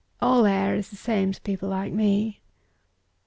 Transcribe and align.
All 0.19 0.47
air 0.47 0.73
is 0.73 0.89
the 0.89 0.95
same 0.95 1.31
to 1.31 1.39
people 1.41 1.69
like 1.69 1.93
me." 1.93 2.41